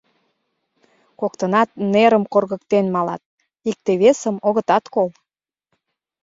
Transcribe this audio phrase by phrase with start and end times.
[1.19, 3.21] Коктынат нерым коргыктен малат,
[3.69, 5.09] икте-весым огытат кол.